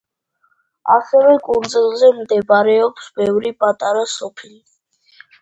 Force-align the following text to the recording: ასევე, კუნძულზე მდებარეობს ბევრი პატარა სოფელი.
ასევე, 0.93 1.33
კუნძულზე 1.47 2.09
მდებარეობს 2.21 3.11
ბევრი 3.21 3.53
პატარა 3.61 4.03
სოფელი. 4.17 4.59